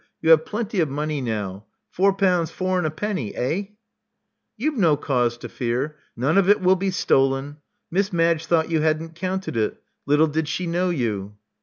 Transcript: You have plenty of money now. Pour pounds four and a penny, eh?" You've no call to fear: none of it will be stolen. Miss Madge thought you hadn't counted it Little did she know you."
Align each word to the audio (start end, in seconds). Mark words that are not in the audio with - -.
You 0.19 0.31
have 0.31 0.45
plenty 0.47 0.79
of 0.79 0.89
money 0.89 1.21
now. 1.21 1.65
Pour 1.95 2.11
pounds 2.13 2.49
four 2.49 2.79
and 2.79 2.87
a 2.87 2.89
penny, 2.89 3.35
eh?" 3.35 3.65
You've 4.57 4.75
no 4.75 4.97
call 4.97 5.29
to 5.29 5.47
fear: 5.47 5.95
none 6.15 6.39
of 6.39 6.49
it 6.49 6.59
will 6.59 6.75
be 6.75 6.89
stolen. 6.89 7.57
Miss 7.91 8.11
Madge 8.11 8.47
thought 8.47 8.71
you 8.71 8.81
hadn't 8.81 9.13
counted 9.13 9.55
it 9.55 9.79
Little 10.07 10.25
did 10.25 10.47
she 10.47 10.65
know 10.65 10.89
you." 10.89 11.35